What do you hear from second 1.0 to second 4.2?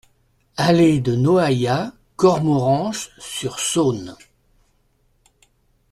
Noaillat, Cormoranche-sur-Saône